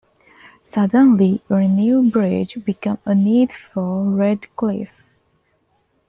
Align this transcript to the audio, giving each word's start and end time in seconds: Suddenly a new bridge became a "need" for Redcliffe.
Suddenly 0.63 1.43
a 1.47 1.61
new 1.67 2.09
bridge 2.09 2.65
became 2.65 2.97
a 3.05 3.13
"need" 3.13 3.51
for 3.53 4.03
Redcliffe. 4.09 5.03